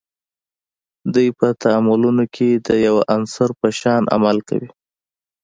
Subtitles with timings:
[1.13, 4.69] دوی په تعاملونو کې د یوه عنصر په شان عمل کوي.